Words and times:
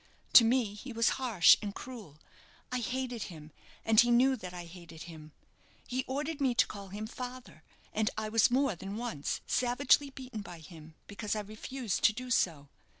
To 0.33 0.43
me 0.43 0.73
he 0.73 0.91
was 0.91 1.09
harsh 1.21 1.57
and 1.61 1.75
cruel. 1.75 2.17
I 2.71 2.79
hated 2.79 3.25
him, 3.29 3.51
and 3.85 3.99
he 3.99 4.09
knew 4.09 4.35
that 4.35 4.51
I 4.51 4.65
hated 4.65 5.03
him. 5.03 5.31
He 5.85 6.05
ordered 6.07 6.41
me 6.41 6.55
to 6.55 6.65
call 6.65 6.87
him 6.87 7.05
father, 7.05 7.61
and 7.93 8.09
I 8.17 8.27
was 8.27 8.49
more 8.49 8.73
than 8.75 8.97
once 8.97 9.41
savagely 9.45 10.09
beaten 10.09 10.41
by 10.41 10.57
him 10.57 10.95
because 11.05 11.35
I 11.35 11.41
refused 11.41 12.03
to 12.05 12.13
do 12.13 12.31
so. 12.31 12.69